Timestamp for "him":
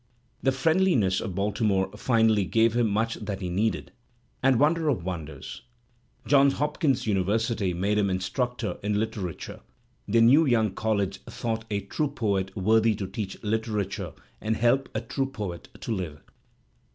2.75-2.89, 7.99-8.09